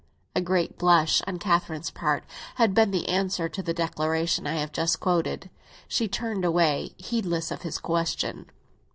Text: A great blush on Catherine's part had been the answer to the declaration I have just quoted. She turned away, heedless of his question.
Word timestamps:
A 0.35 0.41
great 0.41 0.79
blush 0.79 1.21
on 1.27 1.37
Catherine's 1.37 1.91
part 1.91 2.23
had 2.55 2.73
been 2.73 2.89
the 2.89 3.07
answer 3.07 3.47
to 3.47 3.61
the 3.61 3.71
declaration 3.71 4.47
I 4.47 4.55
have 4.55 4.71
just 4.71 4.99
quoted. 4.99 5.51
She 5.87 6.07
turned 6.07 6.43
away, 6.43 6.95
heedless 6.97 7.51
of 7.51 7.61
his 7.61 7.77
question. 7.77 8.49